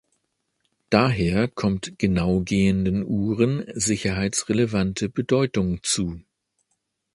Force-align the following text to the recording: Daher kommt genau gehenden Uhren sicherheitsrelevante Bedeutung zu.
Daher 0.89 1.47
kommt 1.47 1.99
genau 1.99 2.39
gehenden 2.39 3.05
Uhren 3.05 3.67
sicherheitsrelevante 3.75 5.09
Bedeutung 5.09 5.83
zu. 5.83 6.21